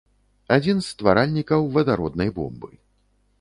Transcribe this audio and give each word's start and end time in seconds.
Адзін 0.55 0.79
з 0.85 0.93
стваральнікаў 0.93 1.67
вадароднай 1.77 2.33
бомбы. 2.39 2.71